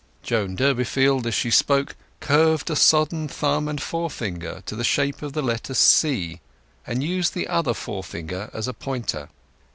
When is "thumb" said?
3.27-3.67